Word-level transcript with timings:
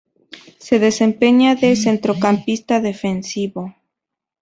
Se 0.65 0.75
desempeña 0.79 1.53
de 1.53 1.75
centrocampista 1.75 2.79
defensivo. 2.81 3.63